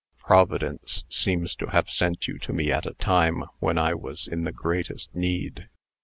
[0.17, 4.45] Providence seems to have sent you to me at a time when I was in
[4.45, 5.69] the greatest need.